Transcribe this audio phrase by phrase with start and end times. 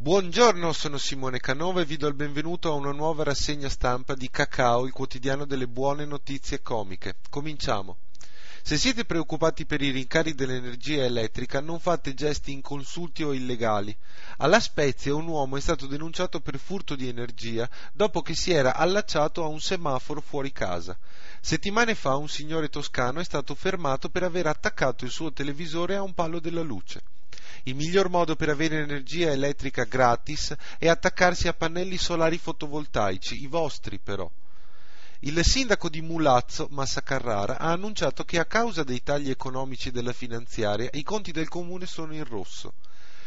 [0.00, 4.30] Buongiorno, sono Simone Canova e vi do il benvenuto a una nuova rassegna stampa di
[4.30, 7.16] Cacao, il quotidiano delle buone notizie comiche.
[7.28, 7.98] Cominciamo.
[8.62, 13.94] Se siete preoccupati per i rincari dell'energia elettrica, non fate gesti inconsulti o illegali.
[14.38, 18.76] Alla Spezia un uomo è stato denunciato per furto di energia dopo che si era
[18.76, 20.96] allacciato a un semaforo fuori casa.
[21.42, 26.00] Settimane fa un signore toscano è stato fermato per aver attaccato il suo televisore a
[26.00, 27.02] un palo della luce.
[27.64, 33.46] Il miglior modo per avere energia elettrica gratis è attaccarsi a pannelli solari fotovoltaici, i
[33.46, 34.30] vostri però.
[35.20, 40.14] Il sindaco di Mulazzo, Massa Carrara, ha annunciato che a causa dei tagli economici della
[40.14, 42.72] finanziaria i conti del comune sono in rosso.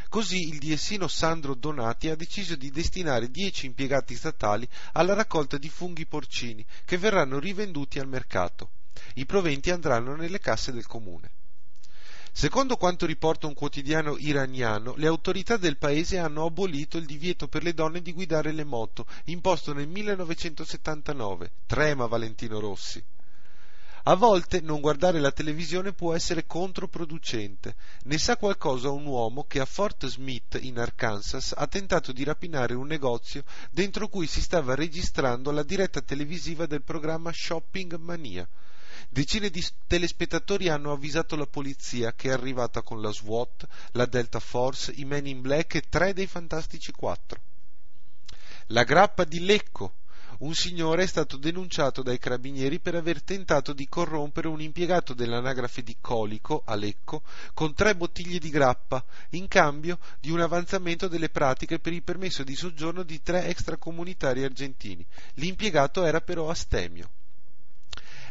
[0.09, 5.69] Così il diessino Sandro Donati ha deciso di destinare 10 impiegati statali alla raccolta di
[5.69, 8.69] funghi porcini che verranno rivenduti al mercato.
[9.15, 11.31] I proventi andranno nelle casse del comune.
[12.35, 17.61] Secondo quanto riporta un quotidiano iraniano, le autorità del paese hanno abolito il divieto per
[17.61, 21.51] le donne di guidare le moto, imposto nel 1979.
[21.67, 23.01] Trema Valentino Rossi.
[24.05, 27.75] A volte non guardare la televisione può essere controproducente.
[28.05, 32.73] Ne sa qualcosa un uomo che a Fort Smith, in Arkansas, ha tentato di rapinare
[32.73, 38.49] un negozio dentro cui si stava registrando la diretta televisiva del programma Shopping Mania.
[39.13, 44.39] Decine di telespettatori hanno avvisato la polizia che è arrivata con la SWAT, la Delta
[44.39, 47.39] Force, i Men in Black e tre dei Fantastici 4.
[48.69, 49.97] La grappa di Lecco.
[50.39, 55.83] Un signore è stato denunciato dai carabinieri per aver tentato di corrompere un impiegato dell'anagrafe
[55.83, 57.21] di Colico, a Lecco,
[57.53, 62.43] con tre bottiglie di grappa, in cambio di un avanzamento delle pratiche per il permesso
[62.43, 65.05] di soggiorno di tre extracomunitari argentini.
[65.35, 67.11] L'impiegato era però astemio.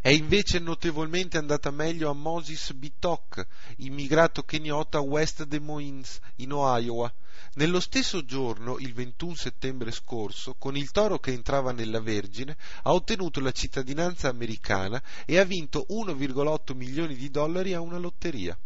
[0.03, 6.50] È invece notevolmente andata meglio a Moses Bitok, immigrato keniota a West Des Moines, in
[6.50, 7.14] Iowa.
[7.55, 12.92] Nello stesso giorno, il 21 settembre scorso, con il toro che entrava nella Vergine, ha
[12.92, 18.58] ottenuto la cittadinanza americana e ha vinto 1,8 milioni di dollari a una lotteria.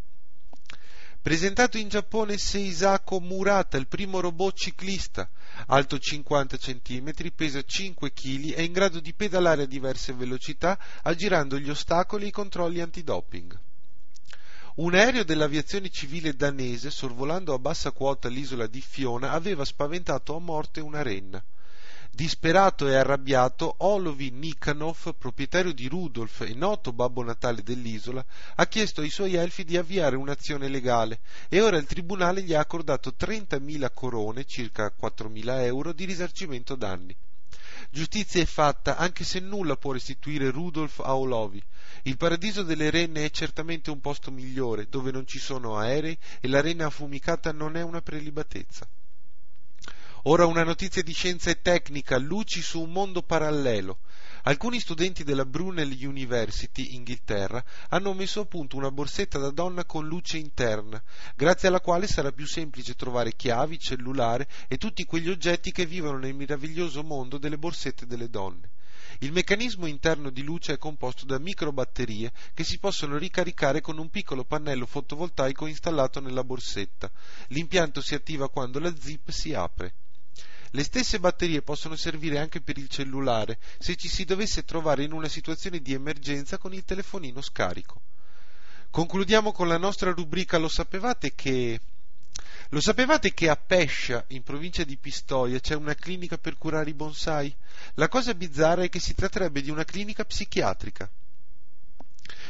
[1.26, 5.28] Presentato in Giappone Seisako Murata, il primo robot ciclista,
[5.66, 11.58] alto 50 cm, pesa 5 kg, è in grado di pedalare a diverse velocità, aggirando
[11.58, 13.58] gli ostacoli e i controlli antidoping.
[14.76, 20.38] Un aereo dell'aviazione civile danese, sorvolando a bassa quota l'isola di Fiona, aveva spaventato a
[20.38, 21.42] morte una renna.
[22.16, 29.02] Disperato e arrabbiato, Olovi Nikhanov, proprietario di Rudolf e noto babbo natale dell'isola, ha chiesto
[29.02, 33.90] ai suoi elfi di avviare un'azione legale e ora il tribunale gli ha accordato 30.000
[33.92, 37.14] corone, circa 4.000 euro, di risarcimento danni.
[37.90, 41.62] Giustizia è fatta, anche se nulla può restituire Rudolf a Olovi.
[42.04, 46.48] Il paradiso delle renne è certamente un posto migliore, dove non ci sono aerei e
[46.48, 48.88] la renna affumicata non è una prelibatezza.
[50.28, 53.98] Ora una notizia di scienza e tecnica, luci su un mondo parallelo.
[54.42, 60.08] Alcuni studenti della Brunel University, Inghilterra, hanno messo a punto una borsetta da donna con
[60.08, 61.00] luce interna,
[61.36, 66.18] grazie alla quale sarà più semplice trovare chiavi, cellulare e tutti quegli oggetti che vivono
[66.18, 68.70] nel meraviglioso mondo delle borsette delle donne.
[69.20, 74.10] Il meccanismo interno di luce è composto da microbatterie che si possono ricaricare con un
[74.10, 77.12] piccolo pannello fotovoltaico installato nella borsetta.
[77.50, 79.94] L'impianto si attiva quando la zip si apre.
[80.76, 85.12] Le stesse batterie possono servire anche per il cellulare se ci si dovesse trovare in
[85.12, 88.02] una situazione di emergenza con il telefonino scarico.
[88.90, 91.80] Concludiamo con la nostra rubrica Lo sapevate che
[92.68, 96.94] lo sapevate che a Pescia, in provincia di Pistoia, c'è una clinica per curare i
[96.94, 97.54] bonsai?
[97.94, 101.10] La cosa bizzarra è che si tratterebbe di una clinica psichiatrica.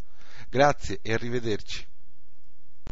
[0.49, 1.85] Grazie e arrivederci.